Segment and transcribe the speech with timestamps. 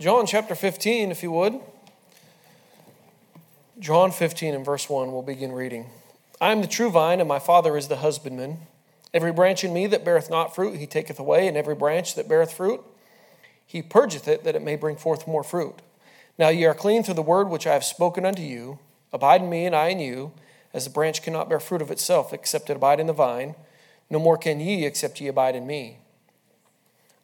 [0.00, 1.60] John chapter 15, if you would.
[3.78, 5.86] John 15 and verse 1, we'll begin reading.
[6.40, 8.58] I am the true vine, and my Father is the husbandman.
[9.14, 12.28] Every branch in me that beareth not fruit, he taketh away, and every branch that
[12.28, 12.82] beareth fruit,
[13.64, 15.76] he purgeth it, that it may bring forth more fruit.
[16.38, 18.80] Now ye are clean through the word which I have spoken unto you.
[19.12, 20.32] Abide in me, and I in you,
[20.72, 23.54] as the branch cannot bear fruit of itself, except it abide in the vine.
[24.10, 25.98] No more can ye, except ye abide in me.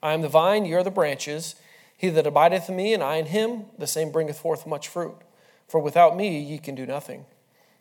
[0.00, 1.57] I am the vine, ye are the branches.
[2.01, 5.17] He that abideth in me, and I in him, the same bringeth forth much fruit.
[5.68, 7.26] For without me ye can do nothing.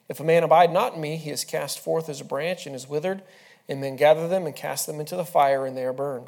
[0.10, 2.76] If a man abide not in me, he is cast forth as a branch and
[2.76, 3.22] is withered,
[3.70, 6.28] and men gather them and cast them into the fire, and they are burned.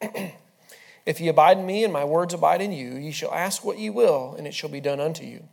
[1.04, 3.78] if ye abide in me, and my words abide in you, ye shall ask what
[3.78, 5.46] ye will, and it shall be done unto you.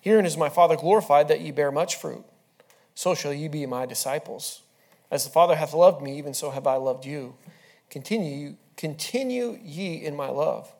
[0.00, 2.24] Herein is my Father glorified, that ye bear much fruit.
[2.94, 4.62] So shall ye be my disciples.
[5.10, 7.34] As the Father hath loved me, even so have I loved you.
[7.90, 10.72] Continue, continue ye in my love.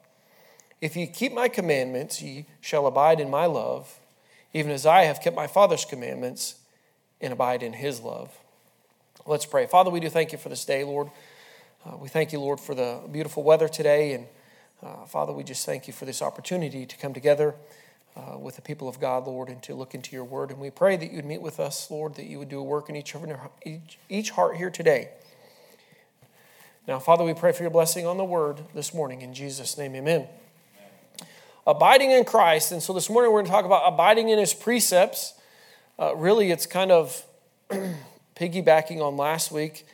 [0.80, 3.98] If ye keep my commandments, ye shall abide in my love,
[4.52, 6.56] even as I have kept my Father's commandments
[7.20, 8.36] and abide in his love.
[9.26, 9.66] Let's pray.
[9.66, 11.10] Father, we do thank you for this day, Lord.
[11.84, 14.12] Uh, we thank you, Lord, for the beautiful weather today.
[14.12, 14.26] And
[14.82, 17.54] uh, Father, we just thank you for this opportunity to come together
[18.16, 20.50] uh, with the people of God, Lord, and to look into your word.
[20.50, 22.88] And we pray that you'd meet with us, Lord, that you would do a work
[22.88, 23.14] in each,
[23.64, 25.08] each, each heart here today.
[26.86, 29.22] Now, Father, we pray for your blessing on the word this morning.
[29.22, 30.28] In Jesus' name, amen.
[31.68, 32.70] Abiding in Christ.
[32.70, 35.34] And so this morning we're going to talk about abiding in his precepts.
[35.98, 37.24] Uh, really, it's kind of
[38.36, 39.84] piggybacking on last week.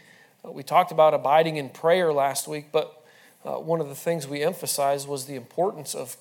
[0.44, 3.02] Uh, we talked about abiding in prayer last week, but
[3.46, 6.18] uh, one of the things we emphasized was the importance of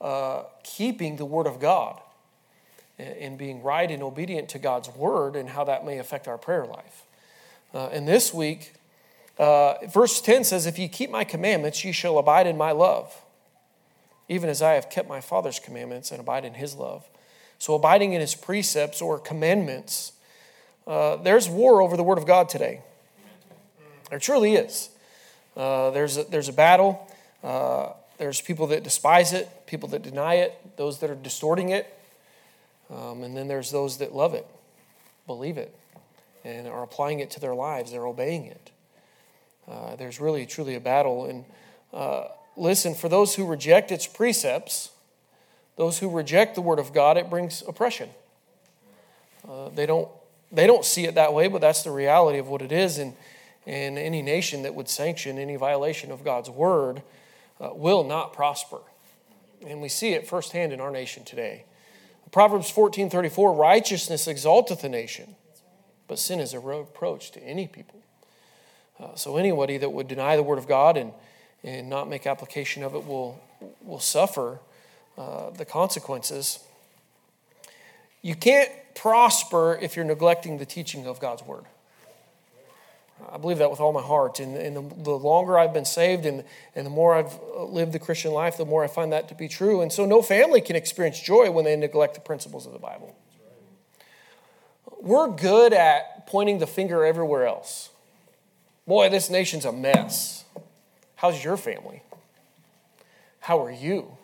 [0.00, 2.00] uh, keeping the Word of God
[2.98, 6.64] and being right and obedient to God's Word and how that may affect our prayer
[6.64, 7.04] life.
[7.74, 8.72] Uh, and this week,
[9.38, 13.14] uh, verse 10 says, If ye keep my commandments, ye shall abide in my love,
[14.28, 17.08] even as I have kept my Father's commandments and abide in his love.
[17.58, 20.12] So, abiding in his precepts or commandments,
[20.86, 22.82] uh, there's war over the Word of God today.
[24.10, 24.90] There truly is.
[25.56, 27.10] Uh, there's, a, there's a battle.
[27.42, 31.92] Uh, there's people that despise it, people that deny it, those that are distorting it,
[32.90, 34.46] um, and then there's those that love it,
[35.26, 35.74] believe it,
[36.44, 37.90] and are applying it to their lives.
[37.90, 38.70] They're obeying it.
[39.68, 41.26] Uh, there's really, truly a battle.
[41.26, 41.44] And
[41.92, 44.90] uh, listen, for those who reject its precepts,
[45.76, 48.08] those who reject the Word of God, it brings oppression.
[49.48, 50.08] Uh, they, don't,
[50.50, 52.98] they don't see it that way, but that's the reality of what it is.
[52.98, 53.14] And,
[53.66, 57.02] and any nation that would sanction any violation of God's Word
[57.60, 58.78] uh, will not prosper.
[59.66, 61.64] And we see it firsthand in our nation today.
[62.32, 65.36] Proverbs 14 34 righteousness exalteth a nation,
[66.08, 68.02] but sin is a reproach to any people.
[68.98, 71.12] Uh, so, anybody that would deny the Word of God and,
[71.64, 73.40] and not make application of it will,
[73.82, 74.60] will suffer
[75.18, 76.60] uh, the consequences.
[78.22, 81.64] You can't prosper if you're neglecting the teaching of God's Word.
[83.32, 84.40] I believe that with all my heart.
[84.40, 86.44] And, and the, the, longer I've been saved and,
[86.74, 89.48] and the more I've lived the Christian life, the more I find that to be
[89.48, 89.80] true.
[89.80, 93.16] And so no family can experience joy when they neglect the principles of the Bible.
[95.00, 97.90] We're good at pointing the finger everywhere else.
[98.86, 100.44] Boy, this nation's a mess.
[101.16, 102.02] How's your family?
[103.40, 104.16] How are you?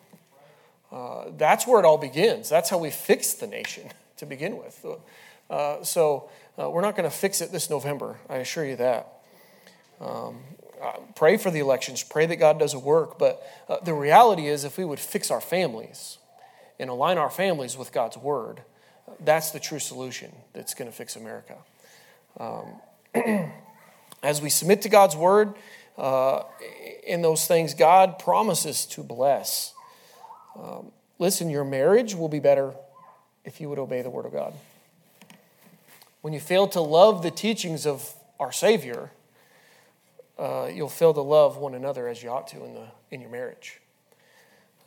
[0.91, 2.49] Uh, that's where it all begins.
[2.49, 4.85] That's how we fix the nation to begin with.
[5.49, 9.11] Uh, so, uh, we're not going to fix it this November, I assure you that.
[9.99, 10.41] Um,
[10.81, 14.47] uh, pray for the elections, pray that God does a work, but uh, the reality
[14.47, 16.19] is if we would fix our families
[16.79, 18.61] and align our families with God's word,
[19.19, 21.57] that's the true solution that's going to fix America.
[22.37, 22.81] Um,
[24.23, 25.53] as we submit to God's word
[25.97, 26.43] uh,
[27.05, 29.73] in those things, God promises to bless.
[30.59, 32.73] Um, listen, your marriage will be better
[33.45, 34.53] if you would obey the word of God
[36.23, 39.11] when you fail to love the teachings of our Savior,
[40.39, 43.29] uh, you'll fail to love one another as you ought to in, the, in your
[43.29, 43.81] marriage.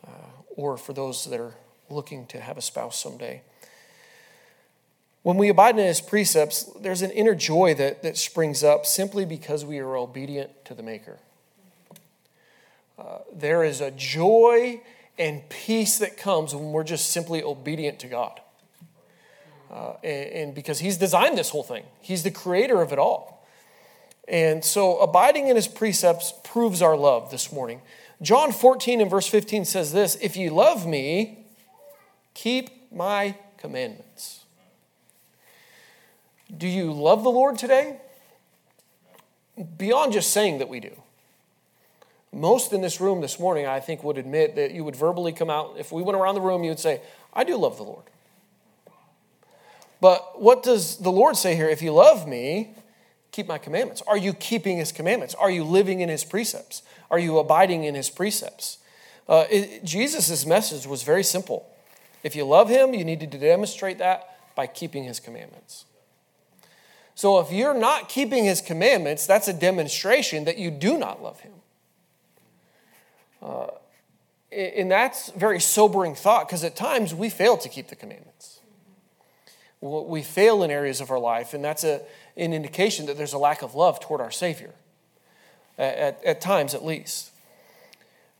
[0.05, 0.09] Uh,
[0.55, 1.53] or for those that are
[1.91, 3.43] looking to have a spouse someday.
[5.27, 9.25] When we abide in his precepts, there's an inner joy that, that springs up simply
[9.25, 11.17] because we are obedient to the Maker.
[12.97, 14.79] Uh, there is a joy
[15.19, 18.39] and peace that comes when we're just simply obedient to God.
[19.69, 23.45] Uh, and, and because he's designed this whole thing, he's the creator of it all.
[24.29, 27.81] And so abiding in his precepts proves our love this morning.
[28.21, 31.47] John 14 and verse 15 says this If you love me,
[32.33, 34.36] keep my commandments.
[36.55, 37.97] Do you love the Lord today?
[39.77, 40.91] Beyond just saying that we do.
[42.31, 45.49] most in this room this morning, I think, would admit that you would verbally come
[45.49, 45.75] out.
[45.77, 47.01] If we went around the room, you would say,
[47.33, 48.03] I do love the Lord.
[49.99, 51.67] But what does the Lord say here?
[51.67, 52.75] If you love me,
[53.31, 54.03] keep my commandments.
[54.05, 55.33] Are you keeping his commandments?
[55.35, 56.83] Are you living in his precepts?
[57.09, 58.77] Are you abiding in his precepts?
[59.27, 59.45] Uh,
[59.83, 61.67] Jesus' message was very simple.
[62.23, 65.85] If you love him, you need to demonstrate that by keeping his commandments.
[67.17, 71.39] So if you're not keeping his commandments, that's a demonstration that you do not love
[71.39, 71.53] him.
[73.41, 73.67] Uh,
[74.51, 78.59] and that's very sobering thought because at times we fail to keep the commandments.
[79.81, 82.03] We fail in areas of our life, and that's a,
[82.35, 84.75] an indication that there's a lack of love toward our Savior,
[85.79, 87.31] at, at times at least.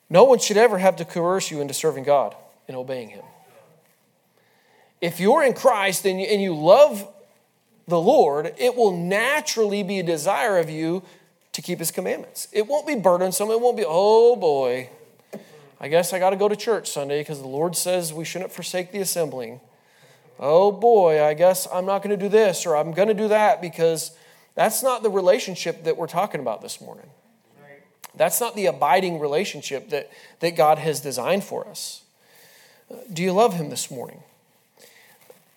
[0.08, 2.36] No one should ever have to coerce you into serving God
[2.68, 3.26] and obeying Him.
[5.02, 7.12] If you're in Christ and you, and you love
[7.88, 11.04] the Lord, it will naturally be a desire of you
[11.54, 12.48] to keep His commandments.
[12.52, 13.50] It won't be burdensome.
[13.50, 14.90] It won't be, oh boy,
[15.80, 18.52] I guess I got to go to church Sunday because the Lord says we shouldn't
[18.52, 19.60] forsake the assembling.
[20.40, 23.28] Oh boy, I guess I'm not going to do this or I'm going to do
[23.30, 24.12] that because
[24.56, 27.10] that's not the relationship that we're talking about this morning.
[28.16, 32.02] That's not the abiding relationship that, that God has designed for us.
[33.12, 34.24] Do you love Him this morning?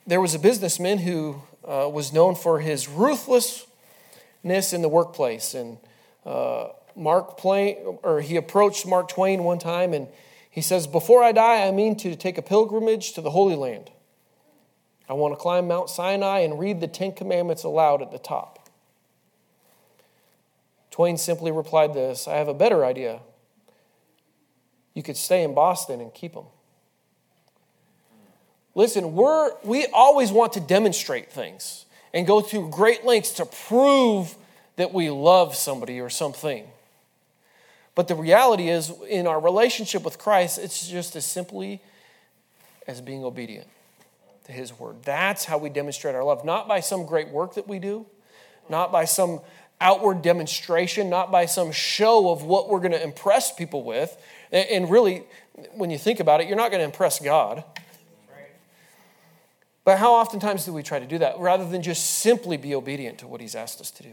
[0.06, 3.67] There was a businessman who uh, was known for his ruthlessness
[4.73, 5.55] in the workplace.
[5.55, 5.79] And
[6.25, 10.09] uh, Mark Twain, or he approached Mark Twain one time and
[10.51, 13.91] he says, Before I die, I mean to take a pilgrimage to the Holy Land.
[15.09, 18.69] I want to climb Mount Sinai and read the Ten Commandments aloud at the top.
[20.91, 23.21] Twain simply replied this I have a better idea.
[24.95, 26.47] You could stay in Boston and keep them.
[28.75, 34.34] Listen, we're, we always want to demonstrate things and go through great lengths to prove
[34.76, 36.67] that we love somebody or something.
[37.94, 41.82] But the reality is, in our relationship with Christ, it's just as simply
[42.87, 43.67] as being obedient
[44.46, 45.02] to His word.
[45.02, 48.06] That's how we demonstrate our love, not by some great work that we do,
[48.69, 49.40] not by some
[49.81, 54.17] outward demonstration, not by some show of what we're going to impress people with.
[54.52, 55.25] And really,
[55.75, 57.64] when you think about it, you're not going to impress God.
[59.91, 63.19] But how oftentimes do we try to do that rather than just simply be obedient
[63.19, 64.13] to what He's asked us to do?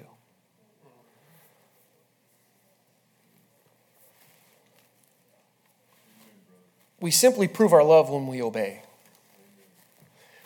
[7.00, 8.82] We simply prove our love when we obey.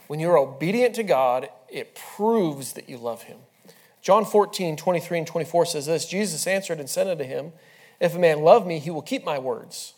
[0.08, 3.38] When you're obedient to God, it proves that you love Him.
[4.02, 7.54] John 14, 23 and 24 says this Jesus answered and said unto him,
[8.02, 9.94] If a man love me, he will keep my words,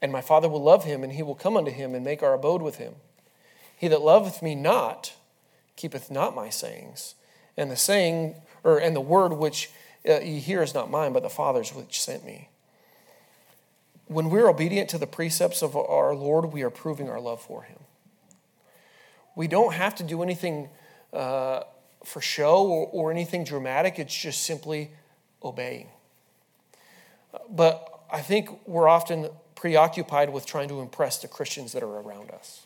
[0.00, 2.34] and my Father will love him, and he will come unto him and make our
[2.34, 2.94] abode with him.
[3.82, 5.14] He that loveth me not
[5.74, 7.16] keepeth not my sayings,
[7.56, 9.70] and the saying, or and the word which
[10.08, 12.48] uh, ye hear is not mine, but the Father's which sent me.
[14.06, 17.64] When we're obedient to the precepts of our Lord, we are proving our love for
[17.64, 17.80] him.
[19.34, 20.68] We don't have to do anything
[21.12, 21.62] uh,
[22.04, 24.92] for show or, or anything dramatic, it's just simply
[25.42, 25.88] obeying.
[27.50, 32.30] But I think we're often preoccupied with trying to impress the Christians that are around
[32.30, 32.64] us.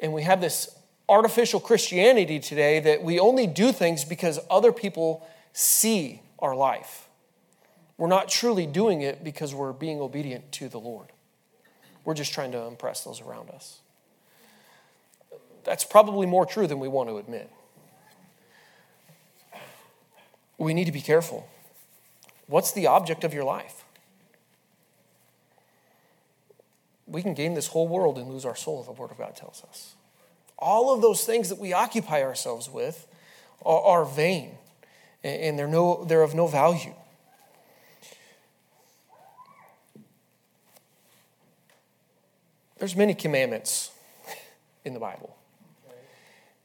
[0.00, 0.76] And we have this
[1.08, 7.08] artificial Christianity today that we only do things because other people see our life.
[7.96, 11.08] We're not truly doing it because we're being obedient to the Lord.
[12.04, 13.80] We're just trying to impress those around us.
[15.64, 17.50] That's probably more true than we want to admit.
[20.58, 21.48] We need to be careful.
[22.46, 23.75] What's the object of your life?
[27.06, 29.36] We can gain this whole world and lose our soul, if the Word of God
[29.36, 29.94] tells us.
[30.58, 33.06] All of those things that we occupy ourselves with
[33.64, 34.52] are, are vain
[35.26, 36.94] and they're, no, they're of no value.
[42.78, 43.90] There's many commandments
[44.84, 45.34] in the Bible.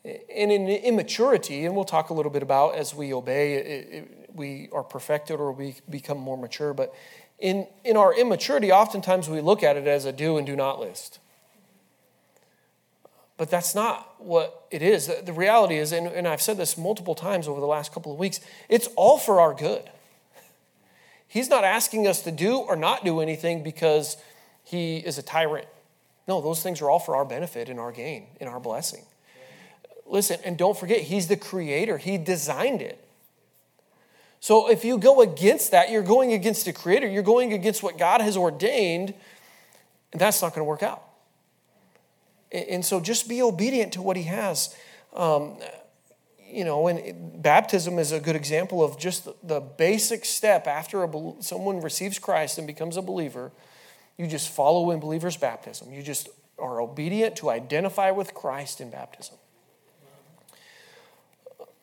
[0.03, 4.29] And in immaturity, and we'll talk a little bit about as we obey, it, it,
[4.33, 6.74] we are perfected or we become more mature.
[6.74, 6.93] But
[7.41, 10.79] in, in our immaturity, oftentimes we look at it as a do and do not
[10.79, 11.19] list.
[13.36, 15.07] But that's not what it is.
[15.07, 18.19] The, reality is, and, and I've said this multiple times over the last couple of
[18.19, 19.89] weeks, it's all for our good.
[21.27, 24.17] He's not asking us to do or not do anything because
[24.63, 25.67] he is a tyrant.
[26.27, 29.05] No, those things are all for our benefit and our gain and our blessing.
[30.05, 33.03] Listen, and don't forget, He's the creator, He designed it.
[34.41, 38.00] So if you go against that, you're going against the creator, you're going against what
[38.00, 39.13] God has ordained,
[40.12, 41.03] and that's not going to work out.
[42.51, 44.75] And so just be obedient to what He has.
[45.13, 45.57] Um,
[46.43, 51.33] you know, and baptism is a good example of just the basic step after a,
[51.39, 53.51] someone receives Christ and becomes a believer.
[54.17, 55.93] You just follow in believer's baptism.
[55.93, 59.38] You just are obedient to identify with Christ in baptism.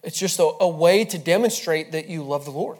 [0.02, 2.78] It's just a, a way to demonstrate that you love the Lord.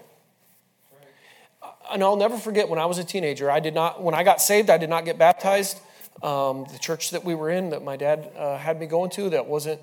[1.91, 4.41] And I'll never forget when I was a teenager, I did not, when I got
[4.41, 5.79] saved, I did not get baptized.
[6.23, 9.31] Um, the church that we were in, that my dad uh, had me going to,
[9.31, 9.81] that wasn't,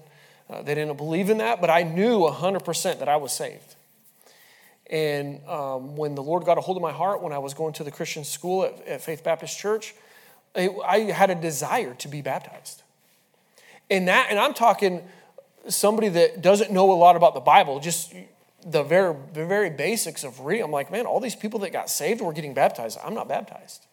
[0.49, 3.75] uh, they didn't believe in that, but I knew 100% that I was saved.
[4.89, 7.73] And um, when the Lord got a hold of my heart, when I was going
[7.73, 9.95] to the Christian school at, at Faith Baptist Church,
[10.53, 12.83] it, I had a desire to be baptized.
[13.89, 15.03] And that, and I'm talking
[15.69, 18.13] somebody that doesn't know a lot about the Bible, just
[18.65, 20.65] the very, the very basics of reading.
[20.65, 22.97] I'm like, man, all these people that got saved were getting baptized.
[23.03, 23.85] I'm not baptized.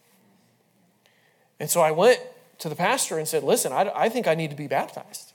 [1.60, 2.20] And so I went
[2.58, 5.32] to the pastor and said, listen, I, I think I need to be baptized.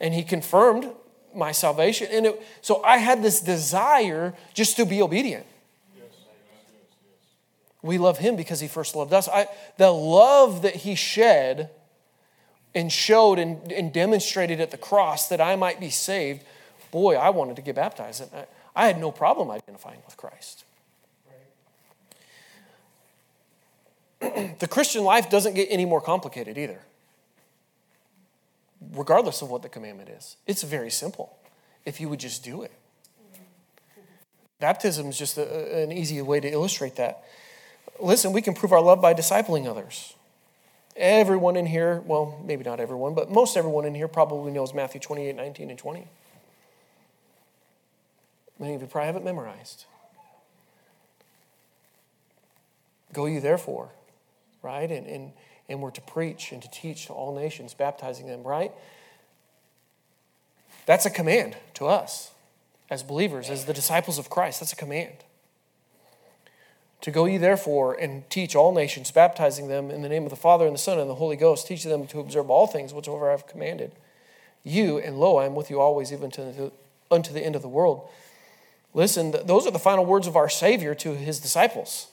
[0.00, 0.90] And he confirmed
[1.34, 2.08] my salvation.
[2.10, 5.46] And it, so I had this desire just to be obedient.
[7.82, 9.28] We love him because he first loved us.
[9.28, 11.70] I, the love that he shed
[12.74, 16.42] and showed and, and demonstrated at the cross that I might be saved,
[16.90, 18.22] boy, I wanted to get baptized.
[18.34, 20.64] I, I had no problem identifying with Christ.
[24.20, 26.80] the Christian life doesn't get any more complicated either,
[28.92, 30.36] regardless of what the commandment is.
[30.46, 31.36] It's very simple
[31.84, 32.72] if you would just do it.
[34.60, 37.24] Baptism is just a, an easy way to illustrate that.
[37.98, 40.14] Listen, we can prove our love by discipling others.
[40.96, 45.00] Everyone in here, well, maybe not everyone, but most everyone in here probably knows Matthew
[45.00, 46.06] 28 19 and 20.
[48.58, 49.86] Many of you probably have it memorized.
[53.12, 53.90] Go you therefore,
[54.62, 54.90] right?
[54.90, 55.32] And, and,
[55.68, 58.72] and we're to preach and to teach to all nations, baptizing them, right?
[60.86, 62.30] That's a command to us
[62.90, 64.60] as believers, as the disciples of Christ.
[64.60, 65.24] That's a command.
[67.02, 70.36] To go ye therefore and teach all nations, baptizing them in the name of the
[70.36, 73.28] Father and the Son and the Holy Ghost, teaching them to observe all things whatsoever
[73.28, 73.92] I have commanded
[74.64, 76.72] you, and lo, I am with you always, even to
[77.10, 78.08] unto the end of the world.
[78.94, 82.08] Listen, those are the final words of our Savior to his disciples.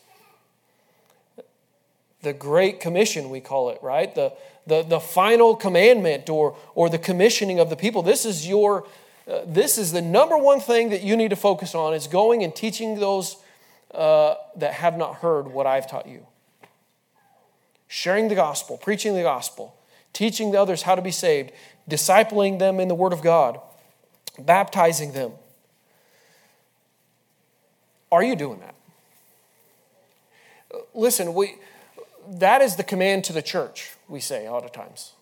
[2.22, 4.14] The Great Commission, we call it, right?
[4.14, 4.34] The,
[4.68, 8.02] the, the final commandment or, or the commissioning of the people.
[8.02, 8.86] This is your,
[9.28, 12.44] uh, this is the number one thing that you need to focus on is going
[12.44, 13.38] and teaching those
[13.94, 16.26] uh, that have not heard what I've taught you.
[17.88, 19.76] Sharing the gospel, preaching the gospel,
[20.14, 21.52] teaching the others how to be saved,
[21.90, 23.60] discipling them in the Word of God,
[24.38, 25.32] baptizing them.
[28.12, 28.76] Are you doing that?
[30.94, 31.56] Listen, we,
[32.28, 35.14] that is the command to the church, we say a lot of times.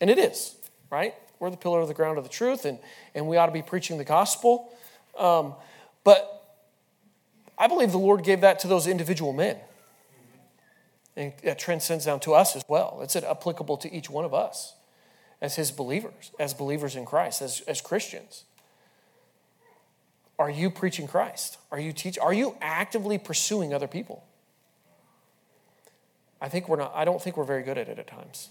[0.00, 0.54] And it is,
[0.90, 1.14] right?
[1.38, 2.78] We're the pillar of the ground of the truth, and,
[3.14, 4.70] and we ought to be preaching the gospel.
[5.18, 5.54] Um,
[6.04, 6.35] but
[7.58, 9.56] I believe the Lord gave that to those individual men.
[11.16, 13.00] And that transcends down to us as well.
[13.02, 14.74] It's applicable to each one of us
[15.40, 18.44] as his believers, as believers in Christ, as, as Christians.
[20.38, 21.58] Are you preaching Christ?
[21.72, 22.22] Are you teaching?
[22.22, 24.24] Are you actively pursuing other people?
[26.40, 28.50] I think we're not, I don't think we're very good at it at times.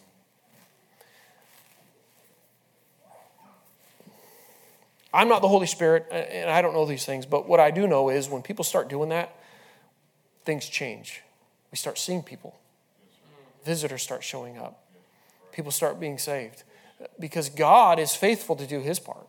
[5.15, 7.71] I'm not the Holy Spirit, uh, and I don't know these things, but what I
[7.71, 9.33] do know is when people start doing that,
[10.43, 11.21] things change.
[11.71, 12.59] We start seeing people,
[13.63, 14.83] visitors start showing up,
[15.53, 16.63] people start being saved
[17.17, 19.25] because God is faithful to do his part.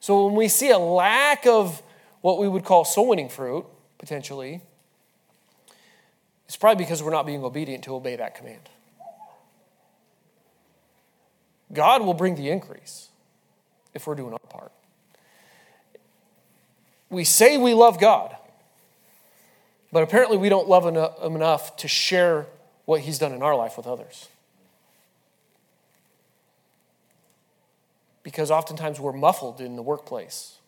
[0.00, 1.82] So when we see a lack of
[2.22, 3.66] what we would call soul winning fruit,
[3.98, 4.62] potentially,
[6.46, 8.70] it's probably because we're not being obedient to obey that command.
[11.70, 13.10] God will bring the increase
[13.98, 14.72] if we're doing our part.
[17.10, 18.36] We say we love God,
[19.90, 22.46] but apparently we don't love Him enough to share
[22.84, 24.28] what He's done in our life with others.
[28.22, 30.58] Because oftentimes we're muffled in the workplace,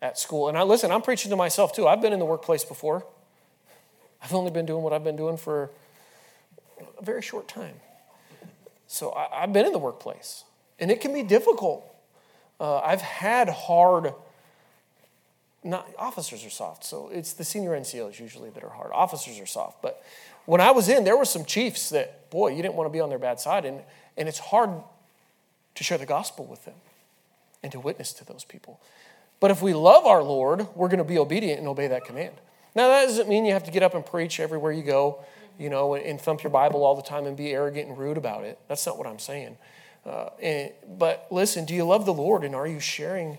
[0.00, 0.48] at school.
[0.48, 1.86] And I listen, I'm preaching to myself too.
[1.86, 3.04] I've been in the workplace before.
[4.22, 5.70] I've only been doing what I've been doing for
[6.98, 7.74] a very short time.
[8.86, 10.44] So I, have been in the workplace,
[10.78, 11.93] and it can be difficult
[12.64, 14.14] uh, I've had hard,
[15.62, 18.90] not officers are soft, so it's the senior NCOs usually that are hard.
[18.94, 20.02] Officers are soft, but
[20.46, 23.00] when I was in, there were some chiefs that, boy, you didn't want to be
[23.00, 23.82] on their bad side, and,
[24.16, 24.70] and it's hard
[25.74, 26.76] to share the gospel with them
[27.62, 28.80] and to witness to those people.
[29.40, 32.32] But if we love our Lord, we're going to be obedient and obey that command.
[32.74, 35.22] Now, that doesn't mean you have to get up and preach everywhere you go,
[35.58, 38.44] you know, and thump your Bible all the time and be arrogant and rude about
[38.44, 38.58] it.
[38.68, 39.58] That's not what I'm saying.
[40.06, 43.38] Uh, and, but listen, do you love the Lord and are you sharing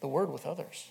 [0.00, 0.88] the word with others?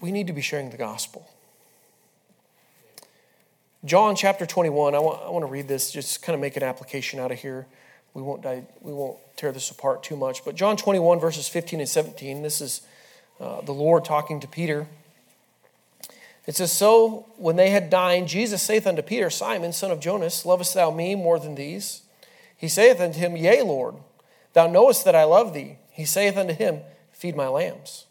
[0.00, 1.28] We need to be sharing the gospel.
[3.84, 6.62] John chapter 21, I want, I want to read this, just kind of make an
[6.62, 7.66] application out of here.
[8.14, 10.44] We won't, die, we won't tear this apart too much.
[10.44, 12.80] But John 21, verses 15 and 17, this is
[13.38, 14.86] uh, the Lord talking to Peter.
[16.46, 20.46] It says, So when they had dined, Jesus saith unto Peter, Simon, son of Jonas,
[20.46, 22.02] lovest thou me more than these?
[22.56, 23.96] He saith unto him, Yea, Lord,
[24.52, 25.78] thou knowest that I love thee.
[25.90, 26.80] He saith unto him,
[27.12, 28.06] Feed my lambs.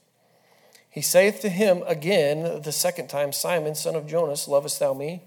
[0.89, 5.24] He saith to him again the second time, Simon, son of Jonas, lovest thou me?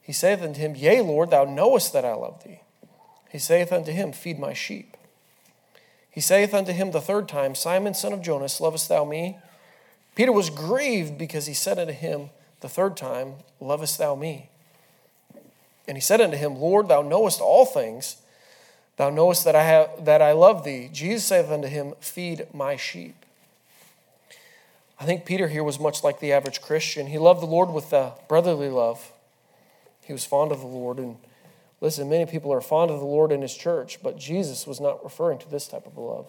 [0.00, 2.60] He saith unto him, Yea, Lord, thou knowest that I love thee.
[3.30, 4.96] He saith unto him, Feed my sheep.
[6.10, 9.38] He saith unto him the third time, Simon, son of Jonas, lovest thou me?
[10.14, 14.48] Peter was grieved because he said unto him the third time, Lovest thou me?
[15.88, 18.16] And he said unto him, Lord, thou knowest all things.
[18.96, 20.90] Thou knowest that I, have, that I love thee.
[20.92, 23.16] Jesus saith unto him, Feed my sheep.
[25.00, 27.08] I think Peter here was much like the average Christian.
[27.08, 29.12] He loved the Lord with a brotherly love.
[30.02, 30.98] He was fond of the Lord.
[30.98, 31.16] And
[31.80, 35.02] listen, many people are fond of the Lord in his church, but Jesus was not
[35.02, 36.26] referring to this type of love.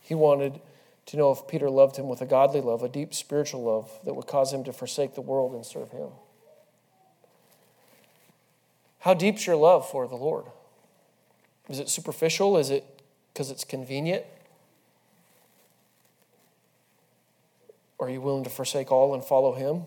[0.00, 0.60] He wanted
[1.06, 4.14] to know if Peter loved him with a godly love, a deep spiritual love that
[4.14, 6.08] would cause him to forsake the world and serve him.
[9.00, 10.46] How deep's your love for the Lord?
[11.68, 12.56] Is it superficial?
[12.56, 12.84] Is it
[13.32, 14.24] because it's convenient?
[18.00, 19.84] Are you willing to forsake all and follow him?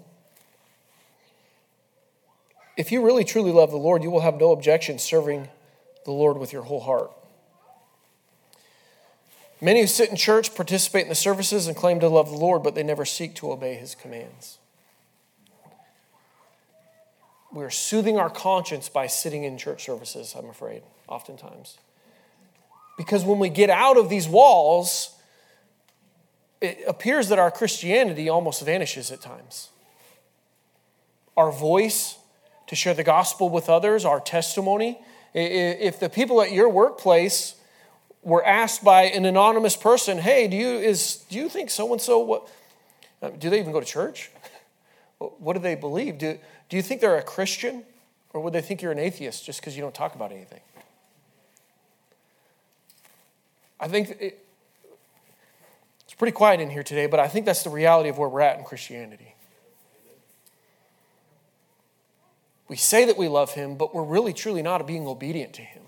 [2.77, 5.49] If you really truly love the Lord, you will have no objection serving
[6.05, 7.11] the Lord with your whole heart.
[9.59, 12.61] Many who sit in church participate in the services and claim to love the Lord,
[12.61, 14.59] but they never seek to obey his commands.
[17.51, 21.77] We're soothing our conscience by sitting in church services, I'm afraid, oftentimes.
[22.97, 25.15] Because when we get out of these walls,
[26.61, 29.69] it appears that our Christianity almost vanishes at times.
[31.35, 32.17] Our voice
[32.67, 34.99] to share the gospel with others, our testimony.
[35.33, 37.55] If the people at your workplace
[38.27, 42.01] were asked by an anonymous person, "Hey, do you is do you think so and
[42.01, 42.49] so what
[43.21, 44.31] uh, do they even go to church?
[45.19, 46.19] What do they believe?
[46.19, 46.37] Do,
[46.69, 47.83] do you think they're a Christian?
[48.33, 50.59] Or would they think you're an atheist just because you don't talk about anything?
[53.79, 54.45] I think it,
[56.03, 58.41] it's pretty quiet in here today, but I think that's the reality of where we're
[58.41, 59.33] at in Christianity.
[62.67, 65.83] We say that we love him, but we're really truly not being obedient to him.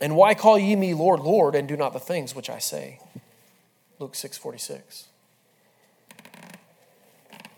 [0.00, 3.00] And why call ye me Lord, Lord, and do not the things which I say?
[3.98, 5.06] Luke 6 46.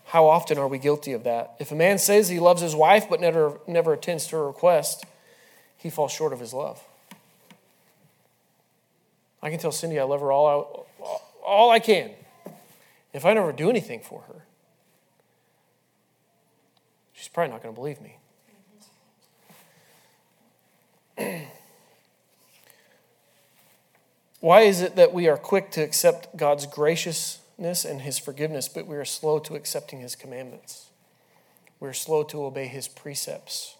[0.05, 1.55] How often are we guilty of that?
[1.57, 5.05] If a man says he loves his wife but never, never attends to her request,
[5.77, 6.83] he falls short of his love.
[9.41, 11.07] I can tell Cindy I love her all I,
[11.45, 12.11] all I can.
[13.13, 14.45] If I never do anything for her,
[17.13, 18.17] she's probably not going to believe me.
[24.43, 28.85] Why is it that we are quick to accept God's graciousness and his forgiveness, but
[28.85, 30.89] we are slow to accepting his commandments?
[31.79, 33.77] We're slow to obey his precepts.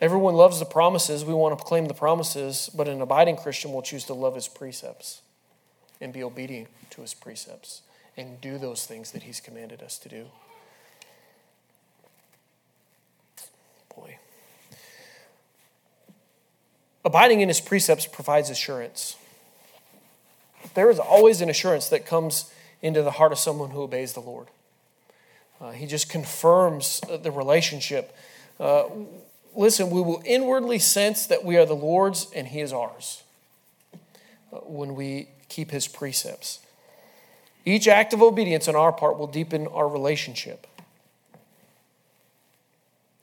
[0.00, 1.26] Everyone loves the promises.
[1.26, 4.48] We want to claim the promises, but an abiding Christian will choose to love his
[4.48, 5.20] precepts
[6.00, 7.82] and be obedient to his precepts
[8.16, 10.24] and do those things that he's commanded us to do.
[17.04, 19.16] Abiding in his precepts provides assurance.
[20.74, 24.20] There is always an assurance that comes into the heart of someone who obeys the
[24.20, 24.46] Lord.
[25.60, 28.16] Uh, he just confirms the relationship.
[28.58, 28.84] Uh,
[29.54, 33.22] listen, we will inwardly sense that we are the Lord's and He is ours
[34.52, 36.60] uh, when we keep His precepts.
[37.64, 40.66] Each act of obedience on our part will deepen our relationship.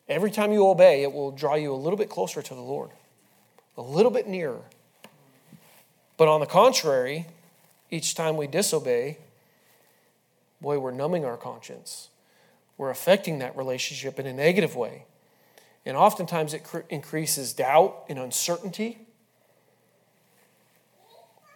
[0.08, 2.90] Every time you obey, it will draw you a little bit closer to the Lord
[3.80, 4.60] a little bit nearer.
[6.18, 7.26] But on the contrary,
[7.90, 9.18] each time we disobey,
[10.60, 12.10] boy, we're numbing our conscience.
[12.78, 15.06] We're affecting that relationship in a negative way.
[15.86, 18.98] And oftentimes it cr- increases doubt and uncertainty.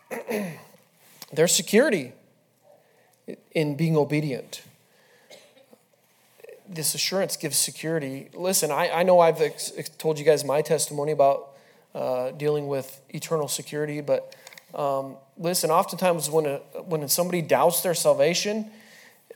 [1.33, 2.13] There's security
[3.51, 4.63] in being obedient.
[6.69, 8.29] This assurance gives security.
[8.33, 11.52] Listen, I, I know I've ex- told you guys my testimony about
[11.95, 14.01] uh, dealing with eternal security.
[14.01, 14.35] But
[14.73, 16.57] Um, listen, oftentimes when, a,
[16.89, 18.71] when somebody doubts their salvation,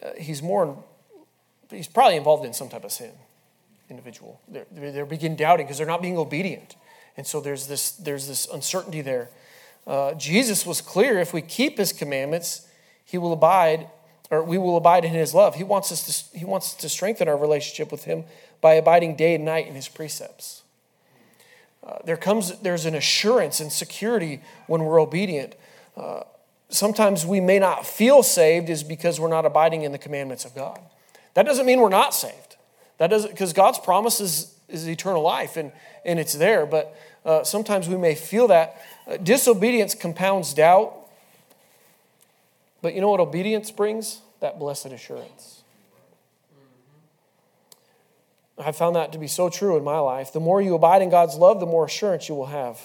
[0.02, 0.76] uh, he's more,
[1.70, 3.12] he's probably involved in some type of sin,
[3.88, 4.42] individual.
[4.48, 6.76] They're, they're begin doubting because they're not being obedient.
[7.18, 9.30] And so there's this, there's this uncertainty there.
[9.86, 12.68] Uh, Jesus was clear if we keep his commandments,
[13.06, 13.88] he will abide,
[14.32, 15.54] or we will abide in his love.
[15.56, 18.26] He wants us to, he wants to strengthen our relationship with him
[18.60, 20.64] by abiding day and night in his precepts.
[21.86, 25.56] Uh, there comes, there's an assurance and security when we're obedient.
[25.96, 26.22] Uh,
[26.70, 30.54] sometimes we may not feel saved is because we're not abiding in the commandments of
[30.54, 30.80] God.
[31.34, 32.56] That doesn't mean we're not saved.
[32.98, 35.72] That doesn't, because God's promise is, is eternal life and,
[36.04, 38.82] and it's there, but uh, sometimes we may feel that.
[39.06, 40.94] Uh, disobedience compounds doubt,
[42.82, 44.22] but you know what obedience brings?
[44.40, 45.57] That blessed assurance.
[48.60, 50.34] I found that to be so true in my life.
[50.34, 52.80] The more you abide in God's love, the more assurance you will have.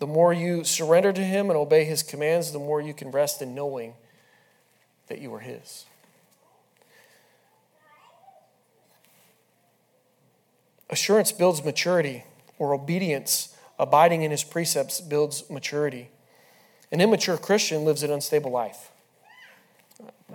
[0.00, 3.40] The more you surrender to Him and obey His commands, the more you can rest
[3.40, 3.94] in knowing
[5.06, 5.84] that you are His.
[10.90, 12.24] Assurance builds maturity,
[12.58, 16.10] or obedience, abiding in His precepts, builds maturity.
[16.90, 18.90] An immature Christian lives an unstable life.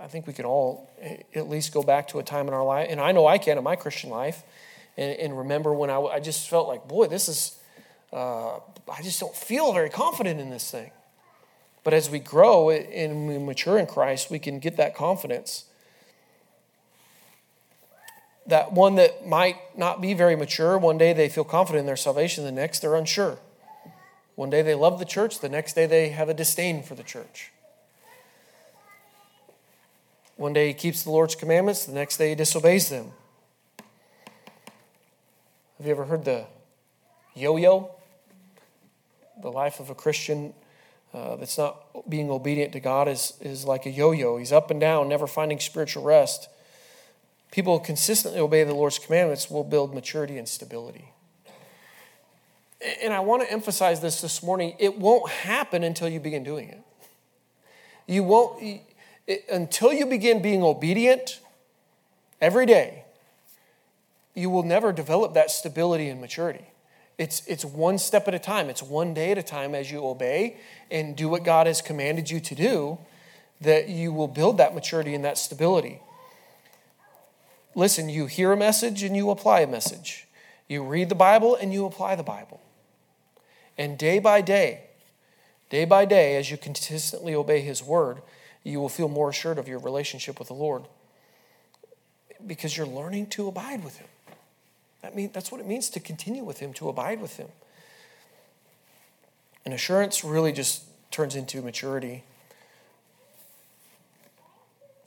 [0.00, 0.90] I think we can all
[1.34, 3.58] at least go back to a time in our life, and I know I can
[3.58, 4.42] in my Christian life,
[4.96, 7.58] and, and remember when I, I, just felt like, boy, this is,
[8.12, 10.90] uh, I just don't feel very confident in this thing.
[11.84, 15.64] But as we grow and we mature in Christ, we can get that confidence.
[18.46, 21.96] That one that might not be very mature, one day they feel confident in their
[21.96, 23.38] salvation, the next they're unsure.
[24.34, 27.02] One day they love the church, the next day they have a disdain for the
[27.02, 27.50] church.
[30.40, 33.12] One day he keeps the Lord's commandments, the next day he disobeys them.
[35.76, 36.46] Have you ever heard the
[37.34, 37.90] yo yo?
[39.42, 40.54] The life of a Christian
[41.12, 44.38] uh, that's not being obedient to God is, is like a yo yo.
[44.38, 46.48] He's up and down, never finding spiritual rest.
[47.50, 51.12] People who consistently obey the Lord's commandments will build maturity and stability.
[53.02, 56.70] And I want to emphasize this this morning it won't happen until you begin doing
[56.70, 56.80] it.
[58.06, 58.80] You won't,
[59.30, 61.40] it, until you begin being obedient
[62.40, 63.04] every day,
[64.34, 66.64] you will never develop that stability and maturity.
[67.16, 70.04] It's, it's one step at a time, it's one day at a time as you
[70.04, 70.56] obey
[70.90, 72.98] and do what God has commanded you to do
[73.60, 76.00] that you will build that maturity and that stability.
[77.74, 80.26] Listen, you hear a message and you apply a message.
[80.66, 82.60] You read the Bible and you apply the Bible.
[83.78, 84.84] And day by day,
[85.68, 88.22] day by day, as you consistently obey His word,
[88.62, 90.84] you will feel more assured of your relationship with the Lord
[92.46, 94.08] because you're learning to abide with Him.
[95.02, 97.48] That mean, that's what it means to continue with Him, to abide with Him.
[99.64, 102.24] And assurance really just turns into maturity.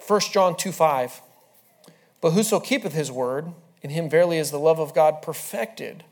[0.07, 1.21] 1 John 2 5.
[2.21, 6.03] But whoso keepeth his word, in him verily is the love of God perfected.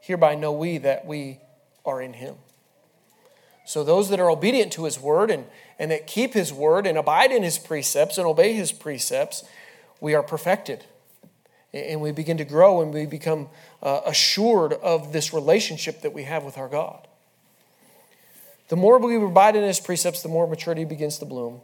[0.00, 1.40] Hereby know we that we
[1.84, 2.36] are in him.
[3.64, 5.46] So, those that are obedient to his word and,
[5.78, 9.42] and that keep his word and abide in his precepts and obey his precepts,
[10.00, 10.84] we are perfected.
[11.72, 13.48] And we begin to grow and we become
[13.82, 17.08] uh, assured of this relationship that we have with our God.
[18.68, 21.60] The more we abide in his precepts, the more maturity begins to bloom.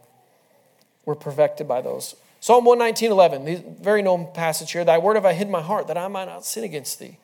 [1.05, 2.15] We're perfected by those.
[2.39, 5.61] Psalm 119, 11, the very known passage here Thy word have I hid in my
[5.61, 7.17] heart that I might not sin against thee.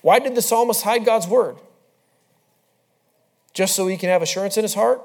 [0.00, 1.56] Why did the psalmist hide God's word?
[3.52, 5.02] Just so he can have assurance in his heart?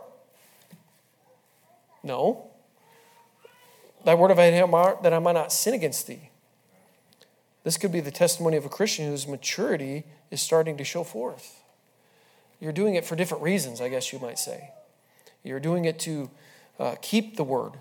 [2.03, 2.47] No.
[4.05, 6.29] Thy word have I heart that I might not sin against thee.
[7.63, 11.61] This could be the testimony of a Christian whose maturity is starting to show forth.
[12.61, 14.71] You're doing it for different reasons, I guess you might say.
[15.43, 16.29] You're doing it to
[16.79, 17.73] uh, keep the word.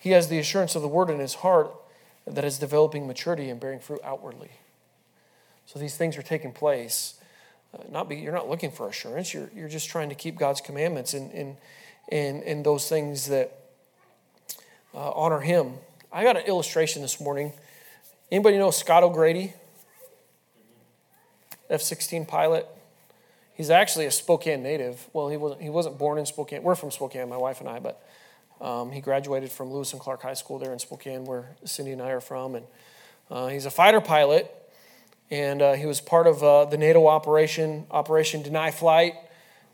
[0.00, 1.72] He has the assurance of the word in his heart
[2.26, 4.50] that is developing maturity and bearing fruit outwardly.
[5.66, 7.17] So these things are taking place
[7.90, 9.32] not be, you're not looking for assurance.
[9.32, 11.56] You're, you're just trying to keep God's commandments and, and,
[12.10, 13.58] and, and those things that
[14.94, 15.74] uh, honor Him.
[16.12, 17.52] I got an illustration this morning.
[18.30, 19.52] Anybody know Scott O'Grady?
[21.70, 22.66] F 16 pilot.
[23.54, 25.06] He's actually a Spokane native.
[25.12, 26.62] Well, he wasn't, he wasn't born in Spokane.
[26.62, 28.02] We're from Spokane, my wife and I, but
[28.60, 32.00] um, he graduated from Lewis and Clark High School there in Spokane, where Cindy and
[32.00, 32.54] I are from.
[32.54, 32.66] And
[33.30, 34.54] uh, he's a fighter pilot
[35.30, 39.14] and uh, he was part of uh, the NATO operation, Operation Deny Flight.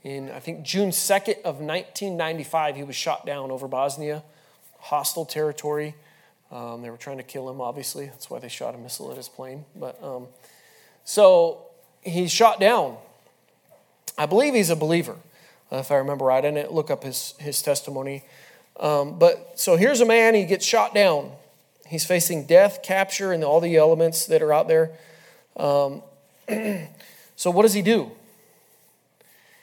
[0.03, 4.23] In I think June 2nd of 1995, he was shot down over Bosnia,
[4.79, 5.95] hostile territory.
[6.51, 8.07] Um, they were trying to kill him, obviously.
[8.07, 9.65] That's why they shot a missile at his plane.
[9.75, 10.27] But um,
[11.05, 11.67] so
[12.03, 12.97] he's shot down.
[14.17, 15.17] I believe he's a believer.
[15.73, 16.45] uh, if I remember right.
[16.45, 18.25] I didn't look up his, his testimony.
[18.79, 21.33] Um, but so here's a man, he gets shot down.
[21.87, 24.93] He's facing death, capture, and all the elements that are out there.
[25.57, 26.03] Um,
[27.37, 28.11] so what does he do?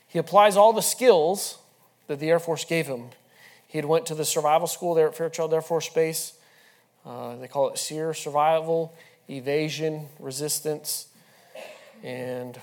[0.08, 1.58] He applies all the skills
[2.08, 3.10] that the Air Force gave him.
[3.68, 6.34] He had went to the survival school there at Fairchild Air Force Base.
[7.06, 8.94] Uh, they call it SERE, survival,
[9.30, 11.08] evasion, resistance,
[12.04, 12.60] and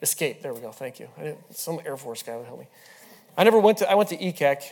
[0.00, 0.42] escape.
[0.42, 0.72] There we go.
[0.72, 1.08] Thank you.
[1.50, 2.66] some Air Force guy would help me.
[3.36, 3.90] I never went to.
[3.90, 4.62] I went to ECAC,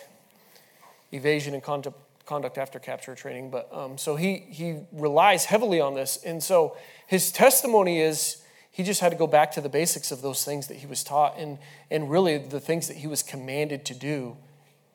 [1.12, 3.50] evasion and conduct, conduct after capture training.
[3.50, 8.82] But um, so he he relies heavily on this, and so his testimony is he
[8.82, 11.38] just had to go back to the basics of those things that he was taught,
[11.38, 11.58] and
[11.90, 14.36] and really the things that he was commanded to do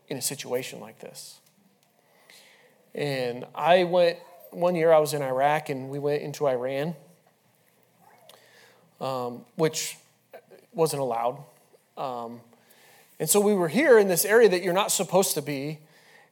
[0.07, 1.39] in a situation like this.
[2.95, 4.17] And I went
[4.51, 4.91] one year.
[4.91, 6.95] I was in Iraq, and we went into Iran,
[8.99, 9.97] um, which
[10.73, 11.43] wasn't allowed.
[11.97, 12.41] Um,
[13.19, 15.79] and so we were here in this area that you're not supposed to be.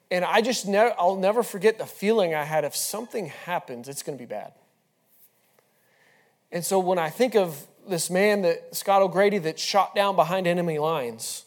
[0.09, 4.03] And I just, ne- I'll never forget the feeling I had if something happens, it's
[4.03, 4.53] going to be bad.
[6.51, 10.47] And so when I think of this man that Scott O'Grady that shot down behind
[10.47, 11.45] enemy lines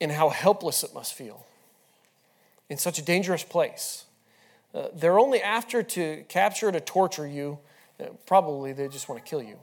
[0.00, 1.46] and how helpless it must feel
[2.68, 4.06] in such a dangerous place.
[4.74, 7.58] Uh, they're only after to capture to torture you.
[8.00, 9.58] Uh, probably they just want to kill you,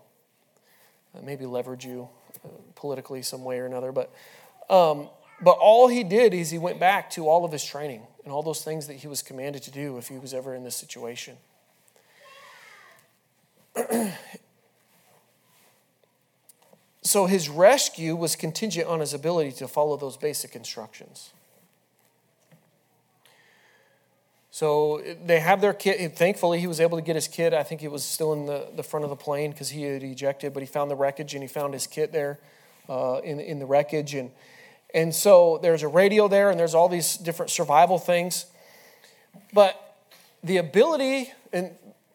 [1.16, 2.08] uh, maybe leverage you
[2.46, 3.92] uh, politically some way or another.
[3.92, 4.14] But
[4.70, 5.10] um,
[5.42, 8.44] but all he did is he went back to all of his training and all
[8.44, 11.38] those things that he was commanded to do if he was ever in this situation.
[17.02, 21.32] so his rescue was contingent on his ability to follow those basic instructions.
[24.52, 26.18] So they have their kid.
[26.18, 27.54] Thankfully, he was able to get his kid.
[27.54, 30.04] I think he was still in the, the front of the plane because he had
[30.04, 32.40] ejected, but he found the wreckage and he found his kit there
[32.90, 34.16] uh, in, in the wreckage.
[34.16, 34.32] And
[34.94, 38.46] and so there's a radio there, and there's all these different survival things.
[39.54, 39.98] But
[40.44, 41.72] the ability, and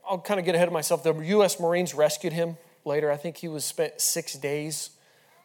[0.08, 1.60] I'll kind of get ahead of myself, the U.S.
[1.60, 3.10] Marines rescued him later.
[3.10, 4.90] I think he was spent six days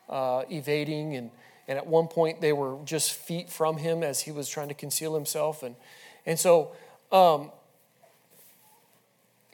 [0.10, 1.30] uh, evading, and,
[1.68, 4.74] and at one point they were just feet from him as he was trying to
[4.74, 5.62] conceal himself.
[5.62, 5.76] And,
[6.26, 6.72] and so
[7.12, 7.52] um,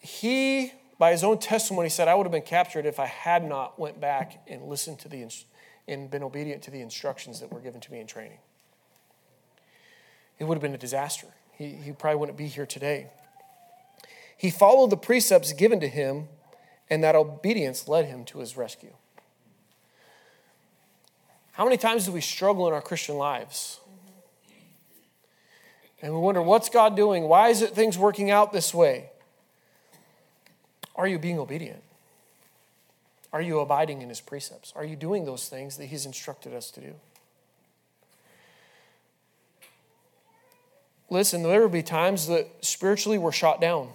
[0.02, 3.78] he, by his own testimony, said, I would have been captured if I had not
[3.78, 5.52] went back and listened to the instructions
[5.88, 8.40] and been obedient to the instructions that were given to me in training.
[10.40, 11.28] It would have been a disaster.
[11.54, 13.12] He, he probably wouldn't be here today.
[14.38, 16.28] He followed the precepts given to him,
[16.90, 18.94] and that obedience led him to his rescue.
[21.54, 23.80] How many times do we struggle in our Christian lives?
[26.02, 27.24] And we wonder, what's God doing?
[27.24, 29.10] Why is it things working out this way?
[30.98, 31.82] Are you being obedient?
[33.36, 34.72] Are you abiding in his precepts?
[34.78, 36.94] Are you doing those things that he's instructed us to do?
[41.10, 43.90] Listen, there will be times that spiritually we're shot down.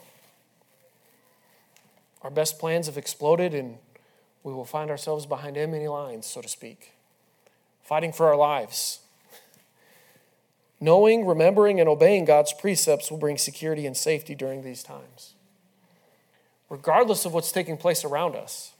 [2.20, 3.79] Our best plans have exploded, and
[4.42, 6.92] we will find ourselves behind enemy lines, so to speak,
[7.83, 8.98] fighting for our lives.
[10.81, 15.33] Knowing, remembering, and obeying God's precepts will bring security and safety during these times,
[16.68, 18.74] regardless of what's taking place around us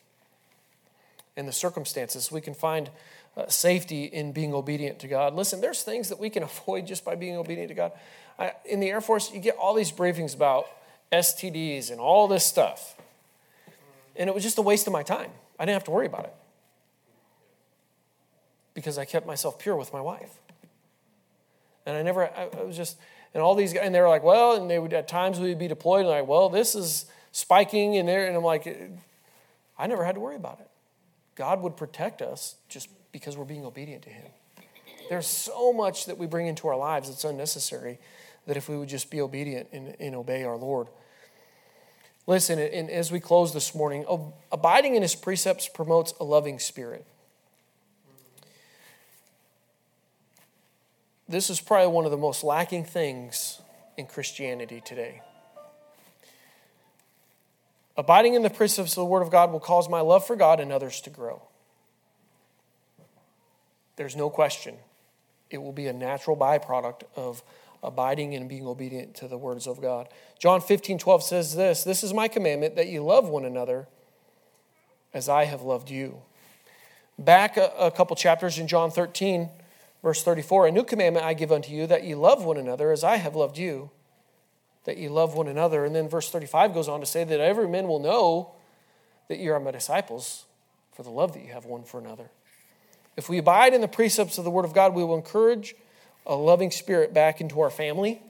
[1.37, 2.31] in the circumstances.
[2.31, 2.91] We can find
[3.37, 5.35] uh, safety in being obedient to God.
[5.35, 7.93] Listen, there's things that we can avoid just by being obedient to God.
[8.39, 10.67] I, in the Air Force, you get all these briefings about
[11.13, 12.97] STDs and all this stuff.
[14.17, 15.31] And it was just a waste of my time.
[15.59, 16.35] I didn't have to worry about it
[18.75, 20.33] because I kept myself pure with my wife.
[21.87, 22.97] And I never, I, I was just,
[23.35, 25.49] and all these guys, and they were like, well, and they would, at times we
[25.51, 28.27] would be deployed, and like, well, this is spiking in there.
[28.27, 28.67] And I'm like,
[29.79, 30.70] I never had to worry about it.
[31.41, 34.27] God would protect us just because we're being obedient to Him.
[35.09, 37.99] There's so much that we bring into our lives that's unnecessary
[38.47, 40.89] that if we would just be obedient and, and obey our Lord.
[42.27, 44.05] Listen, and as we close this morning,
[44.53, 47.07] abiding in His precepts promotes a loving spirit.
[51.27, 53.63] This is probably one of the most lacking things
[53.97, 55.23] in Christianity today.
[57.97, 60.61] Abiding in the precepts of the Word of God will cause my love for God
[60.61, 61.43] and others to grow.
[63.97, 64.77] There's no question.
[65.51, 67.43] It will be a natural byproduct of
[67.83, 70.09] abiding and being obedient to the words of God.
[70.39, 73.89] John 15, 12 says this This is my commandment that you love one another
[75.13, 76.23] as I have loved you.
[77.19, 79.51] Back a, a couple chapters in John 13,
[80.03, 83.05] verse 34 A new commandment I give unto you, that ye love one another as
[83.05, 83.91] I have loved you
[84.85, 85.85] that you love one another.
[85.85, 88.53] And then verse 35 goes on to say that every man will know
[89.29, 90.45] that you are my disciples
[90.93, 92.31] for the love that you have one for another.
[93.17, 95.75] If we abide in the precepts of the Word of God, we will encourage
[96.27, 98.23] a loving spirit back into our family,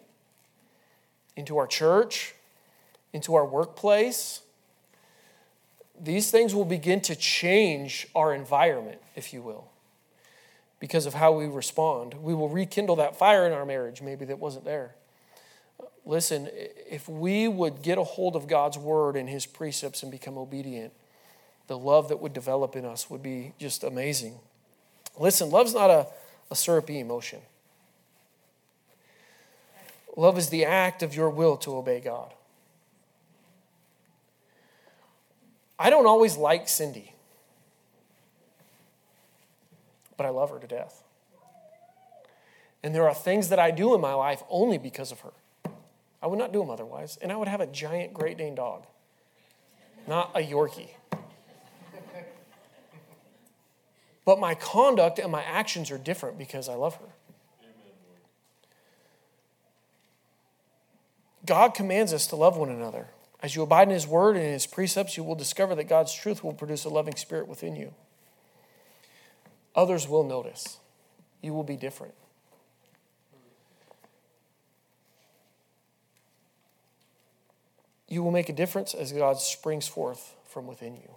[1.36, 2.34] into our church,
[3.12, 4.40] into our workplace.
[6.00, 9.68] These things will begin to change our environment, if you will,
[10.78, 12.14] because of how we respond.
[12.14, 14.94] We will rekindle that fire in our marriage, maybe that wasn't there.
[16.04, 20.36] Listen, if we would get a hold of God's word and his precepts and become
[20.36, 20.92] obedient,
[21.66, 24.40] the love that would develop in us would be just amazing.
[25.18, 26.06] Listen, love's not a,
[26.50, 27.40] a syrupy emotion.
[30.16, 32.34] Love is the act of your will to obey God.
[35.78, 37.14] I don't always like Cindy,
[40.16, 41.02] but I love her to death.
[42.82, 45.32] And there are things that I do in my life only because of her.
[46.22, 47.18] I would not do them otherwise.
[47.20, 48.86] And I would have a giant Great Dane dog,
[50.06, 50.90] not a Yorkie.
[54.24, 57.08] But my conduct and my actions are different because I love her.
[61.46, 63.08] God commands us to love one another.
[63.42, 66.14] As you abide in His word and in His precepts, you will discover that God's
[66.14, 67.94] truth will produce a loving spirit within you.
[69.74, 70.78] Others will notice.
[71.42, 72.14] You will be different.
[78.10, 81.14] You will make a difference as God springs forth from within you.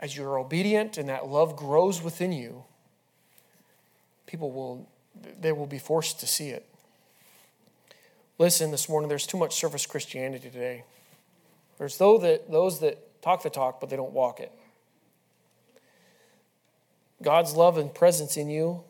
[0.00, 2.64] As you're obedient and that love grows within you,
[4.26, 4.88] people will
[5.40, 6.66] they will be forced to see it.
[8.38, 10.84] Listen, this morning, there's too much surface Christianity today.
[11.78, 14.52] There's those that, those that talk the talk, but they don't walk it.
[17.22, 18.82] God's love and presence in you,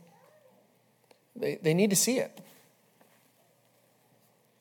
[1.36, 2.40] they, they need to see it.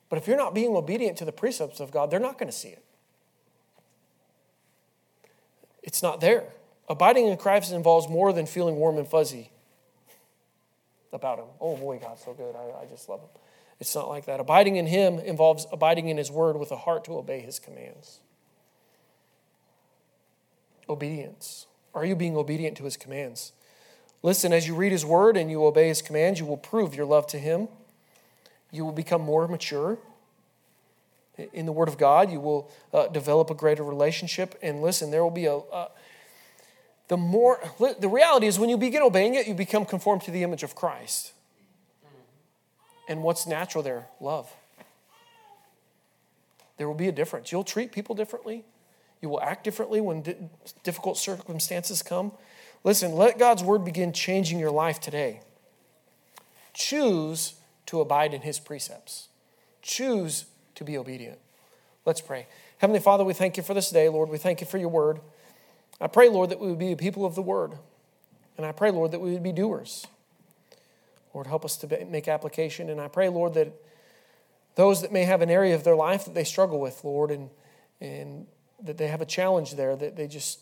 [0.09, 2.55] But if you're not being obedient to the precepts of God, they're not going to
[2.57, 2.83] see it.
[5.83, 6.45] It's not there.
[6.87, 9.51] Abiding in Christ involves more than feeling warm and fuzzy
[11.11, 11.45] about Him.
[11.59, 12.55] Oh boy, God's so good.
[12.55, 13.29] I, I just love Him.
[13.79, 14.39] It's not like that.
[14.39, 18.19] Abiding in Him involves abiding in His Word with a heart to obey His commands.
[20.87, 21.65] Obedience.
[21.93, 23.53] Are you being obedient to His commands?
[24.21, 27.05] Listen, as you read His Word and you obey His commands, you will prove your
[27.05, 27.67] love to Him.
[28.71, 29.97] You will become more mature
[31.53, 32.31] in the Word of God.
[32.31, 34.57] You will uh, develop a greater relationship.
[34.61, 35.57] And listen, there will be a.
[35.57, 35.87] Uh,
[37.07, 37.61] the more
[37.99, 40.75] the reality is when you begin obeying it, you become conformed to the image of
[40.75, 41.33] Christ.
[43.07, 44.07] And what's natural there?
[44.19, 44.51] Love.
[46.77, 47.51] There will be a difference.
[47.51, 48.65] You'll treat people differently.
[49.21, 50.35] You will act differently when di-
[50.83, 52.31] difficult circumstances come.
[52.83, 55.41] Listen, let God's word begin changing your life today.
[56.73, 57.53] Choose
[57.87, 59.29] to abide in his precepts.
[59.81, 60.45] Choose
[60.75, 61.39] to be obedient.
[62.05, 62.47] Let's pray.
[62.77, 64.29] Heavenly Father, we thank you for this day, Lord.
[64.29, 65.19] We thank you for your word.
[65.99, 67.73] I pray, Lord, that we would be a people of the word.
[68.57, 70.05] And I pray, Lord, that we would be doers.
[71.33, 72.89] Lord, help us to make application.
[72.89, 73.73] And I pray, Lord, that
[74.75, 77.49] those that may have an area of their life that they struggle with, Lord, and,
[78.01, 78.45] and
[78.83, 80.59] that they have a challenge there, that they just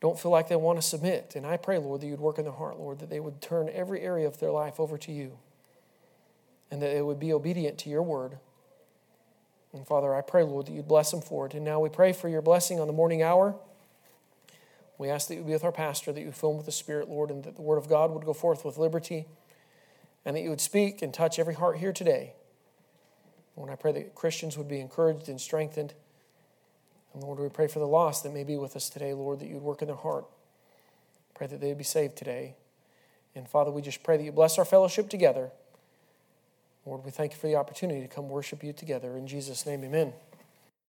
[0.00, 1.32] don't feel like they want to submit.
[1.34, 3.68] And I pray, Lord, that you'd work in their heart, Lord, that they would turn
[3.72, 5.38] every area of their life over to you
[6.70, 8.38] and that they would be obedient to your word.
[9.72, 11.54] And Father, I pray, Lord, that you'd bless them for it.
[11.54, 13.54] And now we pray for your blessing on the morning hour.
[14.96, 17.08] We ask that you be with our pastor, that you fill him with the Spirit,
[17.08, 19.26] Lord, and that the word of God would go forth with liberty,
[20.24, 22.34] and that you would speak and touch every heart here today.
[23.56, 25.94] Lord, I pray that Christians would be encouraged and strengthened.
[27.12, 29.48] And Lord, we pray for the lost that may be with us today, Lord, that
[29.48, 30.26] you'd work in their heart.
[31.34, 32.56] Pray that they would be saved today.
[33.34, 35.50] And Father, we just pray that you bless our fellowship together.
[36.88, 39.16] Lord, we thank you for the opportunity to come worship you together.
[39.16, 40.14] In Jesus' name, amen.